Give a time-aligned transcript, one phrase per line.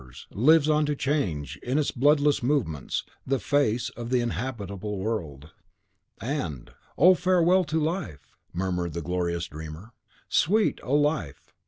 [0.01, 3.03] ever, with its Cabala and its number, lives on to change, in its bloodless movements,
[3.27, 5.51] the face of the habitable world!
[6.19, 9.91] And, "Oh, farewell to life!" murmured the glorious dreamer.
[10.27, 11.53] "Sweet, O life!